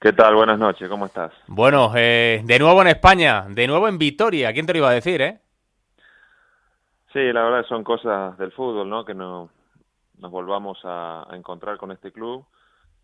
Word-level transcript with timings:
¿Qué 0.00 0.14
tal? 0.14 0.34
Buenas 0.34 0.58
noches, 0.58 0.88
¿cómo 0.88 1.04
estás? 1.04 1.30
Bueno, 1.46 1.92
eh, 1.94 2.40
de 2.42 2.58
nuevo 2.58 2.80
en 2.80 2.88
España, 2.88 3.44
de 3.50 3.66
nuevo 3.66 3.86
en 3.86 3.98
Vitoria, 3.98 4.50
¿quién 4.50 4.64
te 4.64 4.72
lo 4.72 4.78
iba 4.78 4.88
a 4.88 4.94
decir, 4.94 5.20
eh? 5.20 5.40
Sí, 7.12 7.18
la 7.34 7.42
verdad 7.42 7.66
son 7.68 7.84
cosas 7.84 8.38
del 8.38 8.50
fútbol, 8.52 8.88
¿no? 8.88 9.04
Que 9.04 9.12
no, 9.12 9.50
nos 10.16 10.30
volvamos 10.30 10.78
a, 10.84 11.26
encontrar 11.32 11.76
con 11.76 11.92
este 11.92 12.12
club, 12.12 12.46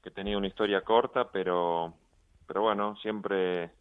que 0.02 0.10
tenía 0.10 0.38
una 0.38 0.46
historia 0.46 0.80
corta, 0.80 1.30
pero, 1.30 1.92
pero 2.46 2.62
bueno, 2.62 2.96
siempre 3.02 3.72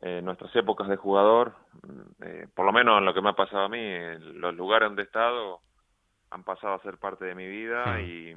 eh, 0.00 0.20
nuestras 0.20 0.54
épocas 0.56 0.88
de 0.88 0.96
jugador, 0.96 1.54
eh, 2.20 2.48
por 2.52 2.66
lo 2.66 2.72
menos 2.72 2.98
en 2.98 3.04
lo 3.04 3.14
que 3.14 3.22
me 3.22 3.30
ha 3.30 3.34
pasado 3.34 3.66
a 3.66 3.68
mí, 3.68 3.80
los 4.34 4.56
lugares 4.56 4.88
donde 4.88 5.02
he 5.02 5.04
estado 5.04 5.60
han 6.30 6.42
pasado 6.42 6.74
a 6.74 6.82
ser 6.82 6.98
parte 6.98 7.26
de 7.26 7.36
mi 7.36 7.46
vida 7.46 8.00
y 8.00 8.36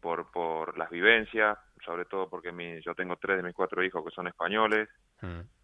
por, 0.00 0.30
por 0.30 0.78
las 0.78 0.88
vivencias, 0.88 1.58
sobre 1.84 2.04
todo 2.04 2.28
porque 2.28 2.52
mi, 2.52 2.80
yo 2.82 2.94
tengo 2.94 3.16
tres 3.16 3.38
de 3.38 3.42
mis 3.42 3.54
cuatro 3.54 3.82
hijos 3.82 4.04
que 4.04 4.10
son 4.10 4.26
españoles 4.26 4.88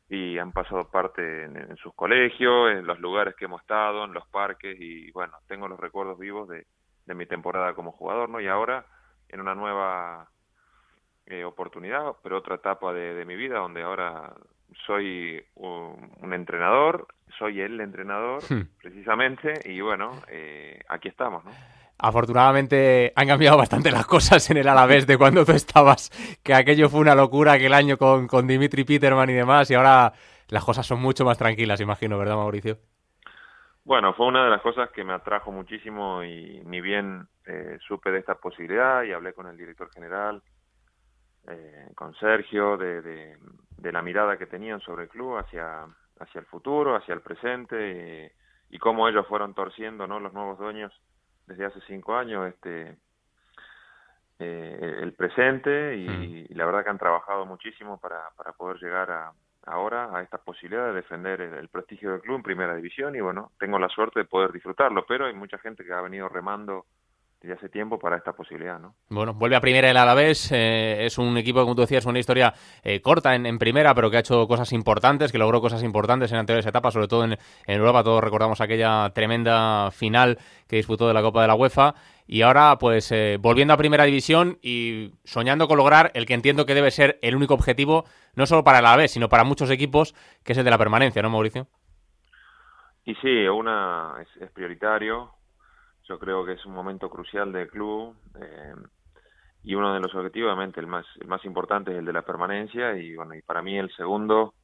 y 0.09 0.39
han 0.39 0.53
pasado 0.53 0.91
parte 0.91 1.45
en, 1.45 1.77
sus 1.77 1.95
colegios, 1.95 2.73
en 2.73 2.87
los 2.87 2.99
lugares 2.99 3.35
que 3.37 3.45
hemos 3.45 3.61
estado, 3.61 4.05
en 4.05 4.13
los 4.13 4.27
parques 4.29 4.77
y 4.81 5.11
bueno, 5.13 5.37
tengo 5.47 5.69
los 5.69 5.79
recuerdos 5.79 6.19
vivos 6.19 6.49
de, 6.49 6.67
de 7.07 7.15
mi 7.15 7.27
temporada 7.27 7.75
como 7.75 7.93
jugador, 7.93 8.29
¿no? 8.29 8.41
Y 8.41 8.49
ahora 8.49 8.87
en 9.29 9.41
una 9.41 9.55
nueva 9.55 10.29
eh, 11.27 11.45
oportunidad, 11.45 12.13
pero 12.23 12.39
otra 12.39 12.57
etapa 12.57 12.93
de, 12.93 13.15
de, 13.15 13.25
mi 13.25 13.37
vida 13.37 13.59
donde 13.59 13.83
ahora 13.83 14.35
soy 14.87 15.45
un, 15.55 16.33
entrenador, 16.33 17.07
soy 17.39 17.61
el 17.61 17.81
entrenador 17.81 18.43
hmm. 18.49 18.79
precisamente 18.81 19.61
y 19.65 19.81
bueno, 19.81 20.11
eh, 20.29 20.81
aquí 20.89 21.09
estamos, 21.09 21.45
¿no? 21.45 21.53
Afortunadamente 22.03 23.13
han 23.15 23.29
cambiado 23.29 23.59
bastante 23.59 23.91
las 23.91 24.07
cosas 24.07 24.49
en 24.51 24.57
el 24.57 24.69
Alavés 24.69 25.07
de 25.07 25.19
cuando 25.19 25.45
tú 25.45 25.53
estabas, 25.53 26.11
que 26.43 26.55
aquello 26.55 26.89
fue 26.89 27.01
una 27.01 27.15
locura 27.15 27.53
aquel 27.53 27.75
año 27.75 27.99
con, 27.99 28.27
con 28.27 28.47
Dimitri 28.47 28.85
Peterman 28.85 29.29
y 29.29 29.35
demás, 29.35 29.71
y 29.71 29.75
ahora 29.75 30.13
las 30.49 30.65
cosas 30.65 30.87
son 30.87 31.01
mucho 31.01 31.25
más 31.25 31.39
tranquilas, 31.39 31.81
imagino, 31.81 32.19
¿verdad, 32.19 32.37
Mauricio? 32.37 32.79
Bueno, 33.85 34.15
fue 34.15 34.27
una 34.27 34.45
de 34.45 34.51
las 34.51 34.63
cosas 34.63 34.91
que 34.91 35.05
me 35.05 35.13
atrajo 35.13 35.53
muchísimo 35.53 36.23
y 36.23 36.63
ni 36.65 36.81
bien 36.81 37.27
eh, 37.47 37.79
supe 37.87 38.11
de 38.11 38.19
esta 38.19 38.35
posibilidad 38.35 39.03
y 39.03 39.13
hablé 39.13 39.33
con 39.33 39.47
el 39.47 39.57
director 39.57 39.91
general, 39.91 40.43
eh, 41.49 41.89
con 41.95 42.15
Sergio, 42.15 42.77
de, 42.77 43.37
la 43.83 44.03
mirada 44.03 44.37
que 44.37 44.47
tenían 44.47 44.81
sobre 44.81 45.05
el 45.05 45.09
club 45.09 45.39
hacia, 45.39 45.87
hacia 46.19 46.39
el 46.39 46.47
futuro, 46.47 46.95
hacia 46.95 47.15
el 47.15 47.23
presente 47.23 48.33
y, 48.71 48.79
cómo 48.79 49.09
ellos 49.09 49.27
fueron 49.27 49.55
torciendo 49.55 50.07
¿no? 50.07 50.21
los 50.21 50.33
nuevos 50.33 50.59
dueños 50.59 50.93
desde 51.51 51.67
hace 51.67 51.81
cinco 51.87 52.15
años 52.15 52.49
este 52.49 52.97
eh, 54.39 54.99
el 55.03 55.13
presente 55.13 55.97
y, 55.97 56.47
y, 56.49 56.55
la 56.55 56.65
verdad 56.65 56.85
que 56.85 56.91
han 56.91 56.99
trabajado 56.99 57.45
muchísimo 57.45 58.01
para, 58.01 58.31
para 58.37 58.53
poder 58.53 58.79
llegar 58.79 59.11
a, 59.11 59.33
ahora 59.67 60.17
a 60.17 60.23
esta 60.23 60.39
posibilidad 60.39 60.87
de 60.87 60.95
defender 60.95 61.41
el, 61.41 61.69
prestigio 61.69 62.13
del 62.13 62.21
club 62.21 62.37
en 62.37 62.43
primera 62.43 62.75
división 62.75 63.15
y 63.15 63.21
bueno, 63.21 63.53
tengo 63.59 63.79
la 63.79 63.89
suerte 63.89 64.21
de 64.21 64.25
poder 64.25 64.53
disfrutarlo, 64.53 65.05
pero 65.07 65.27
hay 65.27 65.35
mucha 65.35 65.59
gente 65.59 65.85
que 65.85 65.93
ha 65.93 66.01
venido 66.01 66.29
remando 66.29 66.87
desde 67.41 67.55
hace 67.55 67.69
tiempo 67.71 67.99
para 67.99 68.17
esta 68.17 68.33
posibilidad, 68.33 68.79
¿no? 68.79 68.95
Bueno, 69.09 69.33
vuelve 69.33 69.57
a 69.57 69.61
primera 69.61 69.91
el 69.91 69.97
Alavés, 69.97 70.53
eh, 70.53 71.07
es 71.07 71.17
un 71.17 71.39
equipo, 71.39 71.63
como 71.63 71.75
tú 71.75 71.81
decías, 71.81 72.05
una 72.05 72.19
historia 72.19 72.53
eh, 72.83 73.01
corta 73.01 73.35
en, 73.35 73.59
primera, 73.59 73.95
pero 73.95 74.11
que 74.11 74.19
ha 74.19 74.21
hecho 74.21 74.47
cosas 74.47 74.73
importantes, 74.73 75.33
que 75.33 75.39
logró 75.39 75.61
cosas 75.61 75.83
importantes 75.83 76.31
en 76.33 76.39
anteriores 76.39 76.67
etapas, 76.67 76.93
sobre 76.93 77.09
todo 77.09 77.25
en, 77.25 77.39
Europa, 77.67 78.05
todos 78.05 78.23
recordamos 78.23 78.61
aquella 78.61 79.11
tremenda 79.15 79.91
final 79.91 80.39
que 80.69 80.77
disputó 80.77 81.09
de 81.09 81.15
la 81.15 81.23
Copa 81.23 81.41
de 81.41 81.49
la 81.49 81.55
UEFA, 81.55 81.95
y 82.27 82.43
ahora 82.43 82.77
pues 82.79 83.11
eh, 83.11 83.39
volviendo 83.41 83.73
a 83.73 83.79
primera 83.79 84.05
división 84.05 84.59
y 84.61 85.13
soñando 85.25 85.67
con 85.67 85.79
lograr 85.79 86.11
el 86.15 86.27
que 86.27 86.35
entiendo 86.35 86.67
que 86.67 86.75
debe 86.75 86.91
ser 86.91 87.19
el 87.23 87.37
único 87.37 87.55
objetivo, 87.55 88.05
no 88.35 88.45
solo 88.45 88.65
para 88.65 88.81
el 88.81 88.87
Alavés, 88.87 89.13
sino 89.13 89.31
para 89.31 89.45
muchos 89.45 89.71
equipos, 89.71 90.15
que 90.45 90.53
es 90.53 90.59
el 90.59 90.65
de 90.65 90.71
la 90.71 90.79
permanencia, 90.79 91.23
¿no, 91.23 91.31
Mauricio? 91.31 91.69
Y 93.05 93.15
sí, 93.15 93.49
una 93.49 94.17
es 94.41 94.51
prioritario, 94.51 95.40
yo 96.11 96.19
creo 96.19 96.45
que 96.45 96.55
es 96.55 96.67
un 96.67 96.75
momento 96.75 97.09
crucial 97.09 97.53
del 97.53 97.69
club 97.69 98.17
eh, 98.41 98.75
y 99.63 99.77
uno 99.77 99.95
de 99.95 100.01
los 100.01 100.13
objetivos, 100.13 100.49
obviamente, 100.49 100.81
el 100.81 100.89
más, 100.89 101.07
el 101.21 101.29
más 101.29 101.45
importante 101.45 101.93
es 101.93 101.99
el 101.99 102.05
de 102.05 102.13
la 102.13 102.23
permanencia 102.23 102.97
y 102.97 103.15
bueno, 103.15 103.37
y 103.37 103.43
para 103.43 103.63
mí 103.63 103.79
el 103.79 103.95
segundo 103.95 104.55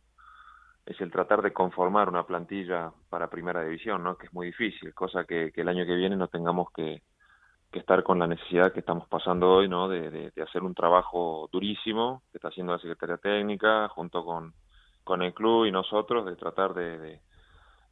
es 0.84 1.00
el 1.00 1.12
tratar 1.12 1.42
de 1.42 1.52
conformar 1.52 2.08
una 2.08 2.26
plantilla 2.26 2.90
para 3.08 3.30
primera 3.30 3.62
división, 3.62 4.02
¿no? 4.02 4.16
Que 4.18 4.26
es 4.26 4.32
muy 4.32 4.46
difícil, 4.48 4.92
cosa 4.92 5.24
que, 5.24 5.52
el 5.54 5.68
año 5.68 5.86
que 5.86 5.94
viene 5.94 6.16
no 6.16 6.26
tengamos 6.26 6.72
que, 6.72 7.02
estar 7.72 8.02
con 8.02 8.18
la 8.18 8.26
necesidad 8.26 8.72
que 8.72 8.80
estamos 8.80 9.06
pasando 9.06 9.50
hoy, 9.50 9.68
¿no? 9.68 9.86
De, 9.86 10.10
de, 10.10 10.42
hacer 10.42 10.62
un 10.62 10.74
trabajo 10.74 11.46
durísimo 11.52 12.22
que 12.32 12.38
está 12.38 12.48
haciendo 12.48 12.72
la 12.72 12.78
Secretaría 12.78 13.18
Técnica 13.18 13.88
junto 13.90 14.24
con, 14.24 14.54
con 15.04 15.20
el 15.20 15.34
club 15.34 15.66
y 15.66 15.70
nosotros 15.70 16.24
de 16.24 16.36
tratar 16.36 16.72
de, 16.72 17.20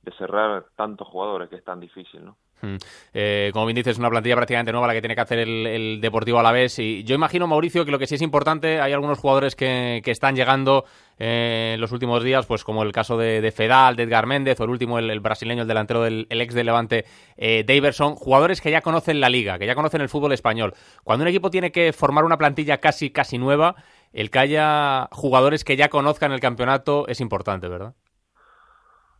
de 0.02 0.12
cerrar 0.16 0.64
tantos 0.74 1.06
jugadores 1.06 1.50
que 1.50 1.56
es 1.56 1.64
tan 1.64 1.80
difícil, 1.80 2.24
¿no? 2.24 2.38
Mm. 2.62 2.76
Eh, 3.12 3.50
como 3.52 3.66
bien 3.66 3.76
dices, 3.76 3.92
es 3.92 3.98
una 3.98 4.10
plantilla 4.10 4.36
prácticamente 4.36 4.72
nueva 4.72 4.86
la 4.86 4.94
que 4.94 5.00
tiene 5.00 5.14
que 5.14 5.20
hacer 5.20 5.38
el, 5.38 6.00
Deportivo 6.00 6.38
a 6.38 6.42
la 6.42 6.52
vez. 6.52 6.78
Y 6.78 7.04
yo 7.04 7.14
imagino, 7.14 7.46
Mauricio, 7.46 7.84
que 7.84 7.90
lo 7.90 7.98
que 7.98 8.06
sí 8.06 8.14
es 8.14 8.22
importante, 8.22 8.80
hay 8.80 8.92
algunos 8.92 9.18
jugadores 9.18 9.54
que, 9.56 10.02
están 10.04 10.36
llegando 10.36 10.84
eh, 11.18 11.72
en 11.74 11.80
los 11.80 11.92
últimos 11.92 12.22
días, 12.22 12.46
pues 12.46 12.64
como 12.64 12.82
el 12.82 12.92
caso 12.92 13.16
de, 13.16 13.52
Fedal, 13.52 13.96
de 13.96 14.04
Edgar 14.04 14.26
Méndez, 14.26 14.60
o 14.60 14.64
el 14.64 14.70
último, 14.70 14.98
el, 14.98 15.20
brasileño, 15.20 15.62
el 15.62 15.68
delantero 15.68 16.02
del 16.02 16.26
ex 16.30 16.54
de 16.54 16.64
Levante, 16.64 17.04
eh, 17.36 17.64
Daverson, 17.66 18.14
jugadores 18.14 18.60
que 18.60 18.70
ya 18.70 18.80
conocen 18.80 19.20
la 19.20 19.28
liga, 19.28 19.58
que 19.58 19.66
ya 19.66 19.74
conocen 19.74 20.00
el 20.00 20.08
fútbol 20.08 20.32
español. 20.32 20.74
Cuando 21.02 21.22
un 21.22 21.28
equipo 21.28 21.50
tiene 21.50 21.72
que 21.72 21.92
formar 21.92 22.24
una 22.24 22.38
plantilla 22.38 22.78
casi, 22.78 23.10
casi 23.10 23.38
nueva, 23.38 23.76
el 24.12 24.30
que 24.30 24.38
haya 24.38 25.08
jugadores 25.10 25.64
que 25.64 25.76
ya 25.76 25.88
conozcan 25.88 26.32
el 26.32 26.40
campeonato 26.40 27.06
es 27.08 27.20
importante, 27.20 27.68
¿verdad? 27.68 27.94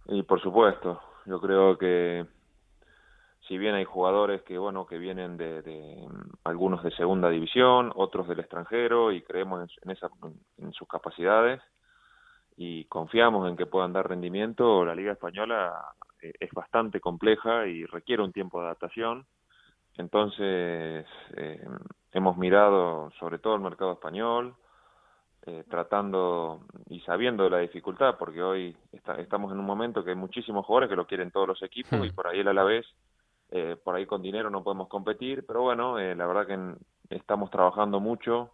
Y 0.06 0.22
por 0.22 0.40
supuesto, 0.40 1.00
yo 1.26 1.40
creo 1.40 1.78
que 1.78 2.26
si 3.48 3.58
bien 3.58 3.74
hay 3.74 3.84
jugadores 3.84 4.42
que 4.42 4.58
bueno 4.58 4.86
que 4.86 4.98
vienen 4.98 5.36
de, 5.36 6.06
algunos 6.44 6.82
de 6.82 6.90
segunda 6.92 7.28
división 7.28 7.92
otros 7.94 8.28
del 8.28 8.40
extranjero 8.40 9.12
y 9.12 9.22
creemos 9.22 9.68
en, 9.82 9.90
esa, 9.90 10.08
en 10.58 10.72
sus 10.72 10.88
capacidades 10.88 11.60
y 12.56 12.84
confiamos 12.86 13.48
en 13.48 13.56
que 13.56 13.66
puedan 13.66 13.92
dar 13.92 14.08
rendimiento 14.08 14.84
la 14.84 14.94
liga 14.94 15.12
española 15.12 15.74
eh, 16.22 16.32
es 16.40 16.50
bastante 16.52 17.00
compleja 17.00 17.66
y 17.66 17.84
requiere 17.84 18.22
un 18.22 18.32
tiempo 18.32 18.60
de 18.60 18.66
adaptación 18.66 19.26
entonces 19.96 21.06
eh, 21.36 21.66
hemos 22.12 22.36
mirado 22.36 23.10
sobre 23.18 23.38
todo 23.38 23.56
el 23.56 23.60
mercado 23.60 23.92
español 23.92 24.54
eh, 25.46 25.64
tratando 25.68 26.62
y 26.86 27.00
sabiendo 27.00 27.44
de 27.44 27.50
la 27.50 27.58
dificultad 27.58 28.16
porque 28.18 28.42
hoy 28.42 28.74
estamos 29.18 29.52
en 29.52 29.58
un 29.58 29.66
momento 29.66 30.02
que 30.02 30.10
hay 30.10 30.16
muchísimos 30.16 30.64
jugadores 30.64 30.88
que 30.88 30.96
lo 30.96 31.06
quieren 31.06 31.30
todos 31.30 31.48
los 31.48 31.62
equipos 31.62 32.00
hmm. 32.00 32.04
y 32.04 32.10
por 32.12 32.26
ahí 32.26 32.40
él 32.40 32.48
a 32.48 32.54
la 32.54 32.64
vez 32.64 32.86
eh, 33.56 33.76
por 33.76 33.94
ahí 33.94 34.04
con 34.04 34.20
dinero 34.20 34.50
no 34.50 34.64
podemos 34.64 34.88
competir, 34.88 35.46
pero 35.46 35.62
bueno, 35.62 36.00
eh, 36.00 36.16
la 36.16 36.26
verdad 36.26 36.44
que 36.44 37.14
estamos 37.14 37.52
trabajando 37.52 38.00
mucho 38.00 38.50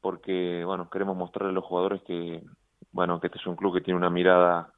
porque, 0.00 0.62
bueno, 0.64 0.88
queremos 0.88 1.16
mostrarle 1.16 1.50
a 1.50 1.54
los 1.54 1.64
jugadores 1.64 2.02
que, 2.02 2.40
bueno, 2.92 3.18
que 3.18 3.26
este 3.26 3.38
es 3.38 3.46
un 3.48 3.56
club 3.56 3.74
que 3.74 3.80
tiene 3.80 3.98
una 3.98 4.10
mirada 4.10 4.72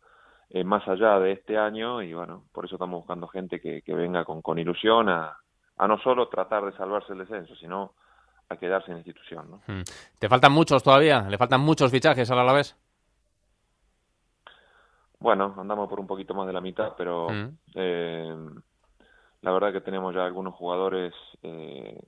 eh, 0.48 0.64
más 0.64 0.88
allá 0.88 1.18
de 1.20 1.32
este 1.32 1.58
año 1.58 2.00
y, 2.00 2.14
bueno, 2.14 2.44
por 2.52 2.64
eso 2.64 2.76
estamos 2.76 3.00
buscando 3.00 3.28
gente 3.28 3.60
que, 3.60 3.82
que 3.82 3.94
venga 3.94 4.24
con, 4.24 4.40
con 4.40 4.58
ilusión 4.58 5.10
a, 5.10 5.36
a 5.76 5.86
no 5.86 5.98
solo 5.98 6.28
tratar 6.28 6.64
de 6.64 6.72
salvarse 6.78 7.12
el 7.12 7.18
descenso, 7.18 7.54
sino 7.56 7.92
a 8.48 8.56
quedarse 8.56 8.92
en 8.92 8.94
la 8.94 9.00
institución. 9.00 9.50
¿no? 9.50 9.60
Hmm. 9.66 9.82
¿Te 10.18 10.26
faltan 10.26 10.52
muchos 10.52 10.82
todavía? 10.82 11.20
¿Le 11.28 11.36
faltan 11.36 11.60
muchos 11.60 11.90
fichajes 11.90 12.30
a 12.30 12.34
la 12.34 12.52
vez? 12.54 12.74
Bueno, 15.18 15.54
andamos 15.58 15.86
por 15.90 16.00
un 16.00 16.06
poquito 16.06 16.32
más 16.32 16.46
de 16.46 16.52
la 16.54 16.62
mitad, 16.62 16.94
pero 16.96 17.28
hmm. 17.28 17.58
eh, 17.74 18.36
la 19.44 19.52
verdad 19.52 19.72
que 19.72 19.82
tenemos 19.82 20.14
ya 20.14 20.24
algunos 20.24 20.54
jugadores 20.54 21.12
eh, 21.42 22.00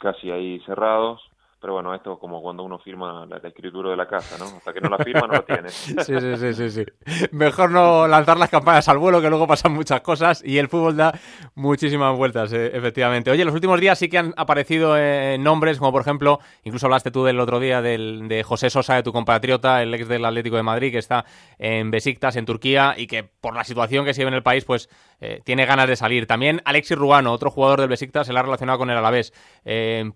casi 0.00 0.30
ahí 0.30 0.60
cerrados 0.60 1.20
pero 1.60 1.72
bueno, 1.72 1.92
esto 1.92 2.18
como 2.18 2.40
cuando 2.40 2.62
uno 2.62 2.78
firma 2.78 3.26
la, 3.26 3.38
escritura 3.38 3.90
de 3.90 3.96
la 3.96 4.06
casa, 4.06 4.38
¿no? 4.38 4.44
Hasta 4.44 4.72
que 4.72 4.80
no 4.80 4.88
la 4.88 4.98
firma 4.98 5.26
no 5.26 5.34
lo 5.34 5.44
tiene. 5.44 5.68
sí, 5.70 5.94
sí, 6.00 6.36
sí, 6.36 6.54
sí, 6.54 6.70
sí. 6.70 6.84
Mejor 7.32 7.72
no 7.72 8.06
lanzar 8.06 8.38
las 8.38 8.48
campanas 8.48 8.88
al 8.88 8.98
vuelo, 8.98 9.20
que 9.20 9.28
luego 9.28 9.46
pasan 9.46 9.72
muchas 9.72 10.00
cosas 10.02 10.42
y 10.44 10.58
el 10.58 10.68
fútbol 10.68 10.96
da 10.96 11.12
muchísimas 11.56 12.16
vueltas, 12.16 12.52
eh, 12.52 12.70
efectivamente. 12.74 13.32
Oye, 13.32 13.44
los 13.44 13.54
últimos 13.54 13.80
días 13.80 13.98
sí 13.98 14.08
que 14.08 14.18
han 14.18 14.34
aparecido 14.36 14.96
eh, 14.96 15.36
nombres, 15.38 15.78
como 15.78 15.90
por 15.90 16.02
ejemplo, 16.02 16.38
incluso 16.62 16.86
hablaste 16.86 17.10
tú 17.10 17.24
del 17.24 17.40
otro 17.40 17.58
día 17.58 17.82
del, 17.82 18.28
de 18.28 18.44
José 18.44 18.70
Sosa, 18.70 18.94
de 18.94 19.02
tu 19.02 19.12
compatriota, 19.12 19.82
el 19.82 19.92
ex 19.94 20.06
del 20.06 20.24
Atlético 20.24 20.56
de 20.56 20.62
Madrid, 20.62 20.92
que 20.92 20.98
está 20.98 21.24
en 21.58 21.90
Besiktas, 21.90 22.36
en 22.36 22.46
Turquía, 22.46 22.94
y 22.96 23.08
que 23.08 23.24
por 23.24 23.56
la 23.56 23.64
situación 23.64 24.04
que 24.04 24.14
se 24.14 24.20
vive 24.20 24.28
en 24.28 24.34
el 24.34 24.42
país, 24.44 24.64
pues 24.64 24.88
eh, 25.20 25.40
tiene 25.44 25.66
ganas 25.66 25.88
de 25.88 25.96
salir. 25.96 26.28
También 26.28 26.62
Alexis 26.64 26.96
Rubano, 26.96 27.32
otro 27.32 27.50
jugador 27.50 27.80
del 27.80 27.88
Besiktas, 27.88 28.28
se 28.28 28.32
la 28.32 28.40
ha 28.40 28.44
relacionado 28.44 28.78
con 28.78 28.90
el 28.90 28.96
Alavés. 28.96 29.32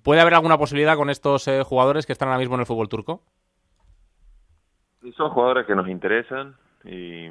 ¿Puede 0.02 0.20
haber 0.20 0.34
alguna 0.34 0.56
posibilidad 0.56 0.96
con 0.96 1.10
esto 1.10 1.31
eh, 1.48 1.62
jugadores 1.64 2.06
que 2.06 2.12
están 2.12 2.28
ahora 2.28 2.38
mismo 2.38 2.54
en 2.54 2.60
el 2.60 2.66
fútbol 2.66 2.88
turco? 2.88 3.22
Son 5.16 5.30
jugadores 5.30 5.66
que 5.66 5.74
nos 5.74 5.88
interesan 5.88 6.56
y, 6.84 7.26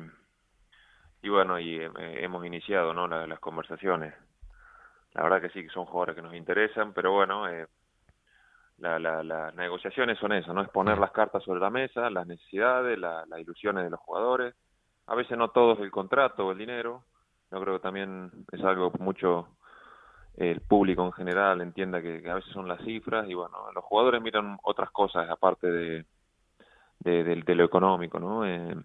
y 1.22 1.30
bueno, 1.30 1.60
y 1.60 1.78
eh, 1.78 1.90
hemos 1.98 2.46
iniciado 2.46 2.94
¿no? 2.94 3.08
las 3.08 3.40
conversaciones. 3.40 4.14
La 5.14 5.24
verdad 5.24 5.42
que 5.42 5.50
sí 5.50 5.64
que 5.64 5.70
son 5.70 5.86
jugadores 5.86 6.16
que 6.16 6.22
nos 6.22 6.34
interesan, 6.34 6.94
pero 6.94 7.12
bueno, 7.12 7.48
eh, 7.48 7.68
las 8.78 9.54
negociaciones 9.56 10.18
son 10.18 10.32
eso, 10.32 10.54
¿no? 10.54 10.62
Es 10.62 10.70
poner 10.70 10.98
las 10.98 11.12
cartas 11.12 11.44
sobre 11.44 11.60
la 11.60 11.70
mesa, 11.70 12.10
las 12.10 12.26
necesidades, 12.26 12.98
las 12.98 13.40
ilusiones 13.40 13.84
de 13.84 13.90
los 13.92 14.00
jugadores. 14.00 14.56
A 15.08 15.16
veces 15.16 15.38
no 15.38 15.50
todo 15.50 15.74
es 15.74 15.80
el 15.80 15.92
contrato 15.92 16.48
o 16.48 16.52
el 16.52 16.58
dinero. 16.58 17.04
Yo 17.52 17.62
creo 17.62 17.76
que 17.76 17.84
también 17.84 18.32
es 18.52 18.64
algo 18.64 18.92
mucho 19.00 19.48
el 20.38 20.62
público 20.62 21.06
en 21.06 21.12
general 21.12 21.62
entienda 21.62 22.02
que, 22.02 22.30
a 22.30 22.36
veces 22.36 22.52
son 22.54 22.68
las 22.68 22.82
cifras 22.84 23.28
y 23.30 23.34
bueno, 23.34 23.72
los 23.74 23.84
jugadores 23.84 24.22
miran 24.22 24.58
otras 24.64 24.92
cosas 24.92 25.30
aparte 25.30 25.68
de, 25.68 26.06
de, 27.00 27.56
lo 27.56 27.64
económico, 27.64 28.20
¿no? 28.20 28.46
Eh, 28.46 28.76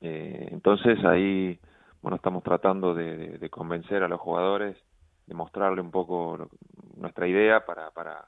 eh, 0.00 0.48
entonces 0.50 1.04
ahí, 1.04 1.58
bueno, 2.02 2.16
estamos 2.16 2.42
tratando 2.42 2.94
de, 2.94 3.48
convencer 3.50 4.02
a 4.02 4.08
los 4.08 4.20
jugadores, 4.20 4.76
de 5.26 5.34
mostrarle 5.34 5.80
un 5.80 5.90
poco 5.90 6.48
nuestra 6.96 7.26
idea 7.26 7.64
para, 7.64 7.90
para 7.90 8.26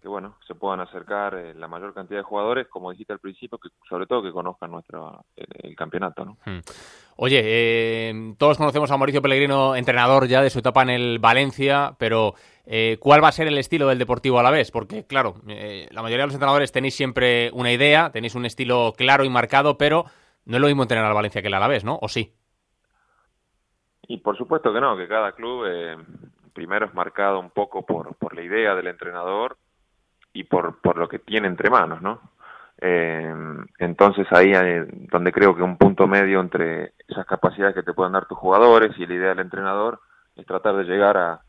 que 0.00 0.08
bueno 0.08 0.36
se 0.46 0.54
puedan 0.54 0.80
acercar 0.80 1.34
eh, 1.34 1.54
la 1.54 1.66
mayor 1.66 1.92
cantidad 1.92 2.20
de 2.20 2.24
jugadores 2.24 2.68
como 2.68 2.90
dijiste 2.90 3.12
al 3.12 3.18
principio 3.18 3.58
que 3.58 3.68
sobre 3.88 4.06
todo 4.06 4.22
que 4.22 4.32
conozcan 4.32 4.70
nuestro 4.70 5.24
el, 5.36 5.74
campeonato 5.74 6.24
no 6.24 6.36
hmm. 6.46 6.60
oye 7.16 7.40
eh, 7.44 8.34
todos 8.38 8.58
conocemos 8.58 8.90
a 8.90 8.96
Mauricio 8.96 9.22
Pellegrino 9.22 9.74
entrenador 9.74 10.26
ya 10.26 10.42
de 10.42 10.50
su 10.50 10.60
etapa 10.60 10.82
en 10.82 10.90
el 10.90 11.18
Valencia 11.18 11.94
pero 11.98 12.34
eh, 12.64 12.96
cuál 13.00 13.22
va 13.22 13.28
a 13.28 13.32
ser 13.32 13.48
el 13.48 13.58
estilo 13.58 13.88
del 13.88 13.98
Deportivo 13.98 14.38
a 14.38 14.42
la 14.42 14.50
vez 14.50 14.70
porque 14.70 15.04
claro 15.04 15.34
la 15.46 16.02
mayoría 16.02 16.22
de 16.22 16.28
los 16.28 16.34
entrenadores 16.34 16.72
tenéis 16.72 16.94
siempre 16.94 17.50
una 17.52 17.72
idea 17.72 18.10
tenéis 18.10 18.34
un 18.34 18.46
estilo 18.46 18.92
claro 18.96 19.24
y 19.24 19.30
marcado 19.30 19.78
pero 19.78 20.04
no 20.44 20.56
es 20.56 20.60
lo 20.60 20.68
mismo 20.68 20.82
entrenar 20.82 21.06
al 21.06 21.14
Valencia 21.14 21.42
que 21.42 21.48
el 21.48 21.54
Alavés 21.54 21.84
no 21.84 21.98
o 22.00 22.08
sí 22.08 22.32
y 24.02 24.18
por 24.18 24.38
supuesto 24.38 24.72
que 24.72 24.80
no 24.80 24.96
que 24.96 25.08
cada 25.08 25.32
club 25.32 25.66
primero 26.54 26.86
es 26.86 26.94
marcado 26.94 27.40
un 27.40 27.50
poco 27.50 27.84
por, 27.84 28.14
por 28.16 28.34
la 28.34 28.42
idea 28.42 28.74
del 28.74 28.86
entrenador 28.86 29.56
y 30.32 30.44
por, 30.44 30.80
por 30.80 30.96
lo 30.96 31.08
que 31.08 31.18
tiene 31.18 31.48
entre 31.48 31.70
manos, 31.70 32.02
¿no? 32.02 32.20
Eh, 32.80 33.34
entonces 33.78 34.26
ahí 34.30 34.54
hay 34.54 34.84
donde 35.10 35.32
creo 35.32 35.56
que 35.56 35.62
un 35.62 35.76
punto 35.76 36.06
medio 36.06 36.40
entre 36.40 36.92
esas 37.08 37.26
capacidades 37.26 37.74
que 37.74 37.82
te 37.82 37.92
pueden 37.92 38.12
dar 38.12 38.26
tus 38.26 38.38
jugadores 38.38 38.96
y 38.98 39.06
la 39.06 39.14
idea 39.14 39.28
del 39.30 39.40
entrenador 39.40 40.00
es 40.36 40.46
tratar 40.46 40.76
de 40.76 40.84
llegar 40.84 41.16
a, 41.16 41.40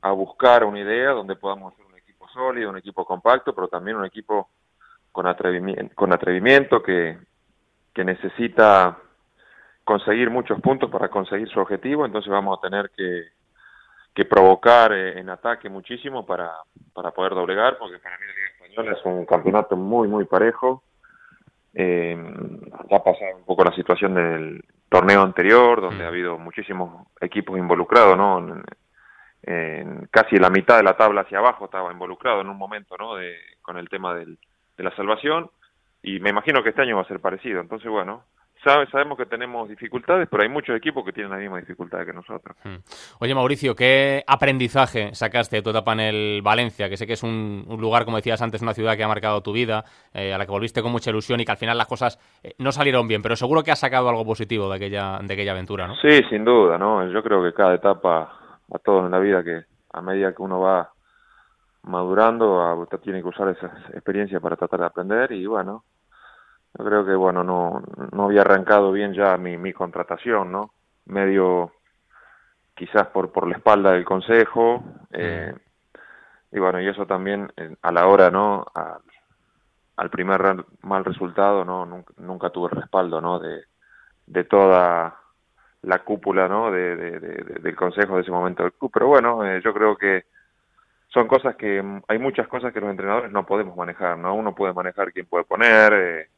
a 0.00 0.12
buscar 0.12 0.64
una 0.64 0.80
idea 0.80 1.10
donde 1.10 1.36
podamos 1.36 1.74
ser 1.76 1.84
un 1.84 1.96
equipo 1.96 2.26
sólido, 2.28 2.70
un 2.70 2.78
equipo 2.78 3.04
compacto, 3.04 3.54
pero 3.54 3.68
también 3.68 3.98
un 3.98 4.06
equipo 4.06 4.48
con 5.12 5.26
atrevimiento, 5.26 5.94
con 5.94 6.12
atrevimiento 6.12 6.82
que, 6.82 7.18
que 7.92 8.04
necesita 8.04 8.96
conseguir 9.84 10.30
muchos 10.30 10.60
puntos 10.60 10.90
para 10.90 11.08
conseguir 11.08 11.48
su 11.48 11.60
objetivo, 11.60 12.06
entonces 12.06 12.30
vamos 12.30 12.58
a 12.58 12.60
tener 12.60 12.90
que, 12.96 13.28
que 14.18 14.24
provocar 14.24 14.92
eh, 14.92 15.20
en 15.20 15.30
ataque 15.30 15.68
muchísimo 15.68 16.26
para, 16.26 16.50
para 16.92 17.12
poder 17.12 17.36
doblegar, 17.36 17.78
porque 17.78 18.00
para 18.00 18.18
mí 18.18 18.24
la 18.26 18.34
Liga 18.34 18.48
Española 18.48 18.96
es 18.98 19.04
un 19.04 19.24
campeonato 19.24 19.76
muy, 19.76 20.08
muy 20.08 20.24
parejo. 20.24 20.82
Eh, 21.72 22.16
ha 22.16 23.36
un 23.36 23.44
poco 23.46 23.62
la 23.62 23.72
situación 23.76 24.14
del 24.14 24.64
torneo 24.88 25.22
anterior, 25.22 25.80
donde 25.80 26.04
ha 26.04 26.08
habido 26.08 26.36
muchísimos 26.36 27.06
equipos 27.20 27.56
involucrados, 27.56 28.16
¿no? 28.16 28.60
En, 29.44 30.08
casi 30.10 30.34
la 30.36 30.50
mitad 30.50 30.78
de 30.78 30.82
la 30.82 30.96
tabla 30.96 31.20
hacia 31.20 31.38
abajo 31.38 31.66
estaba 31.66 31.92
involucrado 31.92 32.40
en 32.40 32.48
un 32.48 32.58
momento, 32.58 32.96
¿no? 32.98 33.14
De, 33.14 33.36
con 33.62 33.78
el 33.78 33.88
tema 33.88 34.16
del, 34.16 34.36
de 34.76 34.82
la 34.82 34.90
salvación, 34.96 35.48
y 36.02 36.18
me 36.18 36.30
imagino 36.30 36.64
que 36.64 36.70
este 36.70 36.82
año 36.82 36.96
va 36.96 37.02
a 37.02 37.08
ser 37.08 37.20
parecido. 37.20 37.60
Entonces, 37.60 37.88
bueno, 37.88 38.24
sabemos 38.62 39.16
que 39.16 39.26
tenemos 39.26 39.68
dificultades, 39.68 40.28
pero 40.30 40.42
hay 40.42 40.48
muchos 40.48 40.76
equipos 40.76 41.04
que 41.04 41.12
tienen 41.12 41.30
la 41.30 41.38
misma 41.38 41.58
dificultad 41.58 42.04
que 42.04 42.12
nosotros. 42.12 42.56
Hmm. 42.64 42.76
Oye, 43.20 43.34
Mauricio, 43.34 43.74
¿qué 43.74 44.24
aprendizaje 44.26 45.14
sacaste 45.14 45.56
de 45.56 45.62
tu 45.62 45.70
etapa 45.70 45.92
en 45.92 46.00
el 46.00 46.42
Valencia? 46.42 46.88
Que 46.88 46.96
sé 46.96 47.06
que 47.06 47.14
es 47.14 47.22
un, 47.22 47.64
lugar, 47.78 48.04
como 48.04 48.16
decías 48.16 48.42
antes, 48.42 48.62
una 48.62 48.74
ciudad 48.74 48.96
que 48.96 49.04
ha 49.04 49.08
marcado 49.08 49.42
tu 49.42 49.52
vida, 49.52 49.84
eh, 50.12 50.32
a 50.32 50.38
la 50.38 50.44
que 50.44 50.52
volviste 50.52 50.82
con 50.82 50.92
mucha 50.92 51.10
ilusión 51.10 51.40
y 51.40 51.44
que 51.44 51.52
al 51.52 51.58
final 51.58 51.78
las 51.78 51.86
cosas 51.86 52.18
eh, 52.42 52.54
no 52.58 52.72
salieron 52.72 53.06
bien, 53.08 53.22
pero 53.22 53.36
seguro 53.36 53.62
que 53.62 53.70
has 53.70 53.80
sacado 53.80 54.08
algo 54.08 54.24
positivo 54.24 54.68
de 54.68 54.76
aquella, 54.76 55.18
de 55.22 55.34
aquella 55.34 55.52
aventura, 55.52 55.86
¿no? 55.86 55.94
Sí, 55.96 56.22
sin 56.28 56.44
duda, 56.44 56.78
¿no? 56.78 57.08
Yo 57.10 57.22
creo 57.22 57.42
que 57.42 57.52
cada 57.52 57.74
etapa, 57.74 58.32
a 58.72 58.78
todos 58.78 59.06
en 59.06 59.12
la 59.12 59.18
vida, 59.18 59.42
que 59.42 59.62
a 59.92 60.00
medida 60.02 60.34
que 60.34 60.42
uno 60.42 60.60
va 60.60 60.90
madurando, 61.82 62.76
usted 62.76 62.98
tiene 62.98 63.22
que 63.22 63.28
usar 63.28 63.48
esa 63.48 63.66
experiencia 63.94 64.40
para 64.40 64.56
tratar 64.56 64.80
de 64.80 64.86
aprender 64.86 65.32
y 65.32 65.46
bueno, 65.46 65.84
yo 66.76 66.84
creo 66.84 67.06
que 67.06 67.14
bueno 67.14 67.44
no 67.44 67.82
no 68.12 68.24
había 68.24 68.42
arrancado 68.42 68.92
bien 68.92 69.14
ya 69.14 69.36
mi, 69.36 69.56
mi 69.56 69.72
contratación 69.72 70.52
no 70.52 70.72
medio 71.06 71.72
quizás 72.74 73.06
por 73.08 73.32
por 73.32 73.46
la 73.46 73.56
espalda 73.56 73.92
del 73.92 74.04
consejo 74.04 74.84
eh, 75.12 75.54
y 76.52 76.58
bueno 76.58 76.80
y 76.80 76.88
eso 76.88 77.06
también 77.06 77.52
eh, 77.56 77.74
a 77.82 77.92
la 77.92 78.06
hora 78.06 78.30
no 78.30 78.66
al 79.96 80.10
primer 80.10 80.64
mal 80.82 81.04
resultado 81.04 81.64
no 81.64 82.04
nunca, 82.16 82.50
tuve 82.50 82.70
respaldo 82.70 83.20
no 83.20 83.38
de 83.38 83.64
de 84.26 84.44
toda 84.44 85.16
la 85.82 85.98
cúpula 86.00 86.48
no 86.48 86.70
de, 86.70 86.96
de, 86.96 87.20
del 87.60 87.76
consejo 87.76 88.16
de 88.16 88.22
ese 88.22 88.30
momento 88.30 88.62
del 88.62 88.72
club. 88.72 88.90
Pero 88.92 89.06
bueno 89.06 89.44
eh, 89.44 89.60
yo 89.64 89.72
creo 89.72 89.96
que 89.96 90.26
son 91.08 91.26
cosas 91.26 91.56
que 91.56 91.82
hay 92.06 92.18
muchas 92.18 92.46
cosas 92.48 92.72
que 92.72 92.80
los 92.80 92.90
entrenadores 92.90 93.32
no 93.32 93.46
podemos 93.46 93.76
manejar 93.76 94.18
no 94.18 94.34
uno 94.34 94.54
puede 94.54 94.74
manejar 94.74 95.12
quién 95.12 95.26
puede 95.26 95.44
poner 95.44 95.92
eh, 95.94 96.28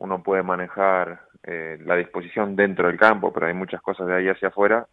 uno 0.00 0.22
puede 0.22 0.42
manejar 0.42 1.20
eh, 1.42 1.78
la 1.84 1.94
disposición 1.94 2.56
dentro 2.56 2.88
del 2.88 2.98
campo, 2.98 3.32
pero 3.32 3.46
hay 3.46 3.54
muchas 3.54 3.80
cosas 3.82 4.06
de 4.06 4.16
ahí 4.16 4.28
hacia 4.28 4.48
afuera 4.48 4.86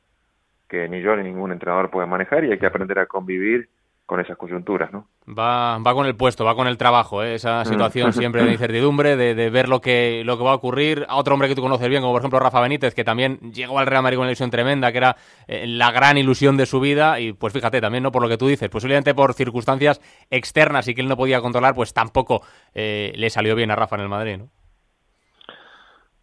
que 0.69 0.87
ni 0.89 1.01
yo 1.01 1.15
ni 1.15 1.23
ningún 1.23 1.53
entrenador 1.53 1.89
puede 1.89 2.07
manejar 2.07 2.43
y 2.43 2.51
hay 2.51 2.59
que 2.59 2.65
aprender 2.65 2.99
a 2.99 3.05
convivir 3.05 3.69
con 4.05 4.19
esas 4.19 4.37
coyunturas, 4.37 4.91
¿no? 4.91 5.07
Va, 5.27 5.77
va 5.79 5.93
con 5.93 6.05
el 6.05 6.15
puesto, 6.15 6.45
va 6.45 6.55
con 6.55 6.67
el 6.67 6.77
trabajo, 6.77 7.23
¿eh? 7.23 7.35
esa 7.35 7.61
mm. 7.61 7.65
situación 7.65 8.13
siempre 8.13 8.43
de 8.43 8.51
incertidumbre, 8.53 9.17
de, 9.17 9.49
ver 9.49 9.67
lo 9.67 9.81
que, 9.81 10.23
lo 10.25 10.37
que 10.37 10.43
va 10.45 10.51
a 10.51 10.55
ocurrir. 10.55 11.05
A 11.09 11.17
otro 11.17 11.33
hombre 11.33 11.49
que 11.49 11.55
tú 11.55 11.61
conoces 11.61 11.89
bien, 11.89 12.01
como 12.01 12.13
por 12.13 12.21
ejemplo 12.21 12.39
Rafa 12.39 12.61
Benítez, 12.61 12.93
que 12.93 13.03
también 13.03 13.37
llegó 13.53 13.79
al 13.79 13.87
Real 13.87 14.03
Madrid 14.03 14.17
con 14.17 14.23
una 14.23 14.31
ilusión 14.31 14.49
tremenda, 14.49 14.93
que 14.93 14.97
era 14.99 15.17
eh, 15.47 15.67
la 15.67 15.91
gran 15.91 16.17
ilusión 16.17 16.55
de 16.55 16.65
su 16.65 16.79
vida, 16.79 17.19
y 17.19 17.33
pues 17.33 17.51
fíjate, 17.51 17.81
también, 17.81 18.03
¿no? 18.03 18.11
Por 18.11 18.21
lo 18.21 18.29
que 18.29 18.37
tú 18.37 18.47
dices, 18.47 18.69
posiblemente 18.69 19.13
por 19.13 19.33
circunstancias 19.33 20.01
externas 20.29 20.87
y 20.87 20.95
que 20.95 21.01
él 21.01 21.09
no 21.09 21.17
podía 21.17 21.41
controlar, 21.41 21.75
pues 21.75 21.93
tampoco 21.93 22.41
eh, 22.73 23.11
le 23.15 23.29
salió 23.29 23.55
bien 23.55 23.71
a 23.71 23.75
Rafa 23.75 23.97
en 23.97 24.03
el 24.03 24.09
Madrid, 24.09 24.37
¿no? 24.37 24.49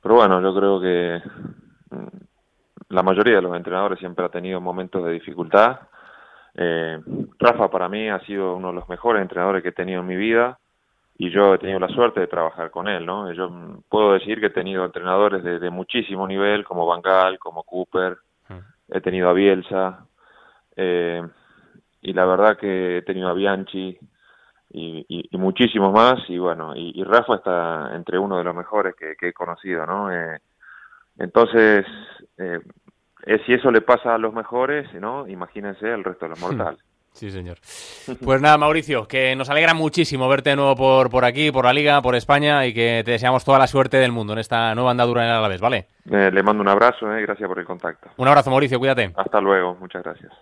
Pero 0.04 0.16
bueno, 0.16 0.38
yo 0.42 0.54
creo 0.54 0.80
que 0.82 1.22
mm, 1.90 2.90
la 2.90 3.02
mayoría 3.02 3.36
de 3.36 3.42
los 3.42 3.56
entrenadores 3.56 3.98
siempre 3.98 4.22
ha 4.26 4.28
tenido 4.28 4.60
momentos 4.60 5.02
de 5.02 5.12
dificultad. 5.12 5.80
Eh, 6.54 7.00
Rafa 7.38 7.70
para 7.70 7.88
mí 7.88 8.10
ha 8.10 8.20
sido 8.20 8.54
uno 8.54 8.68
de 8.68 8.74
los 8.74 8.88
mejores 8.90 9.22
entrenadores 9.22 9.62
que 9.62 9.70
he 9.70 9.72
tenido 9.72 10.00
en 10.00 10.06
mi 10.06 10.16
vida 10.16 10.58
y 11.16 11.30
yo 11.30 11.54
he 11.54 11.58
tenido 11.58 11.80
la 11.80 11.88
suerte 11.88 12.20
de 12.20 12.26
trabajar 12.26 12.70
con 12.70 12.86
él, 12.86 13.06
¿no? 13.06 13.32
Yo 13.32 13.50
puedo 13.88 14.12
decir 14.12 14.40
que 14.40 14.46
he 14.46 14.50
tenido 14.50 14.84
entrenadores 14.84 15.42
de, 15.42 15.70
muchísimo 15.70 16.28
nivel, 16.28 16.64
como 16.64 16.86
Van 16.86 17.00
Gaal, 17.00 17.38
como 17.38 17.62
Cooper, 17.62 18.18
he 18.90 19.00
tenido 19.00 19.30
a 19.30 19.32
Bielsa, 19.32 20.06
eh, 20.76 21.22
y 22.02 22.12
la 22.12 22.26
verdad 22.26 22.58
que 22.58 22.98
he 22.98 23.02
tenido 23.02 23.28
a 23.28 23.32
Bianchi, 23.32 23.98
y, 24.76 25.28
y, 25.30 25.38
muchísimos 25.38 25.92
más 25.92 26.18
y 26.28 26.36
bueno 26.38 26.74
y, 26.74 27.02
Rafa 27.04 27.36
está 27.36 27.94
entre 27.94 28.18
uno 28.18 28.38
de 28.38 28.44
los 28.44 28.54
mejores 28.54 28.94
que, 28.96 29.16
he 29.20 29.32
conocido 29.32 29.86
no 29.86 30.12
eh, 30.12 30.40
entonces 31.18 31.86
eh, 32.38 32.60
si 33.46 33.54
eso 33.54 33.70
le 33.70 33.82
pasa 33.82 34.14
a 34.14 34.18
los 34.18 34.34
mejores 34.34 34.92
no 34.94 35.28
imagínense 35.28 35.88
el 35.88 36.02
resto 36.02 36.24
de 36.24 36.30
los 36.30 36.40
mortales 36.40 36.84
Sí, 37.14 37.30
señor. 37.30 37.58
Pues 38.24 38.40
nada, 38.40 38.58
Mauricio, 38.58 39.06
que 39.06 39.34
nos 39.34 39.48
alegra 39.48 39.72
muchísimo 39.72 40.28
verte 40.28 40.50
de 40.50 40.56
nuevo 40.56 40.74
por, 40.76 41.10
por 41.10 41.24
aquí, 41.24 41.50
por 41.50 41.64
la 41.64 41.72
Liga, 41.72 42.02
por 42.02 42.14
España 42.16 42.66
y 42.66 42.74
que 42.74 43.02
te 43.04 43.12
deseamos 43.12 43.44
toda 43.44 43.58
la 43.58 43.66
suerte 43.66 43.98
del 43.98 44.12
mundo 44.12 44.32
en 44.32 44.40
esta 44.40 44.74
nueva 44.74 44.90
andadura 44.90 45.22
en 45.22 45.30
el 45.30 45.36
Alavés, 45.36 45.60
¿vale? 45.60 45.86
Eh, 46.10 46.30
le 46.32 46.42
mando 46.42 46.60
un 46.62 46.68
abrazo, 46.68 47.10
eh, 47.14 47.22
gracias 47.22 47.48
por 47.48 47.58
el 47.58 47.64
contacto. 47.64 48.10
Un 48.16 48.28
abrazo, 48.28 48.50
Mauricio, 48.50 48.78
cuídate. 48.78 49.12
Hasta 49.16 49.40
luego, 49.40 49.76
muchas 49.76 50.02
gracias. 50.02 50.32